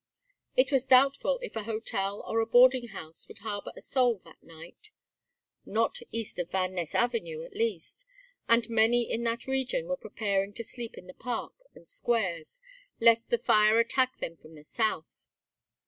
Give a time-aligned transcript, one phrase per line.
[0.57, 4.41] It was doubtful if a hotel or a boarding house would harbor a soul that
[4.41, 4.89] night;
[5.63, 8.07] not east of Van Ness Avenue, at least,
[8.49, 12.59] and many in that region were preparing to sleep in the Park and squares,
[12.99, 15.27] lest the fire attack them from the south.